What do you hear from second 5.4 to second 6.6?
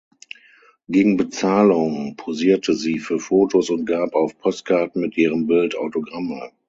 Bild Autogramme.